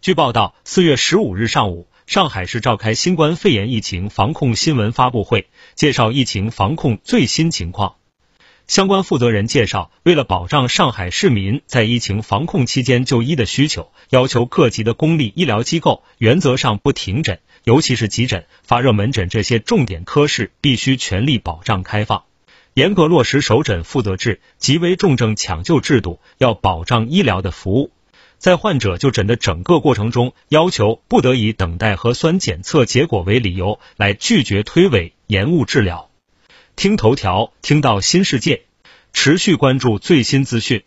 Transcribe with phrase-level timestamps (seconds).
[0.00, 7.96] 据报道，四月十五日上午，上海市召开新冠肺炎疫情防控新闻发布会，介绍疫情防控最新情况。
[8.68, 22.22] 相关负责人介绍，为了保障上海市民在疫情防控期间就医的需求，要求各级的公立医疗机构原则上不停诊，尤其是急诊、发热门诊这些重点科室必须全力保障开放，
[22.72, 27.90] 严格落实首诊负责制、急危重症抢救制度，要保障医疗的服务。
[28.38, 36.08] 在患者就诊的整个过程中，要求不得以等待核酸检测结果为理由来拒绝推诿、延误治疗。
[36.76, 38.62] 听头条，听到新世界，
[39.12, 40.84] 持续关注最新资讯。